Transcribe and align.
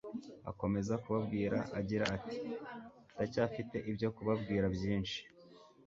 Akomeza 0.51 0.93
kubabwira 1.03 1.57
agira 1.79 2.03
ati: 2.15 2.37
"Ndacyafite 3.13 3.77
ibyo 3.89 4.09
kubabwira 4.15 4.65
byinshi, 4.75 5.19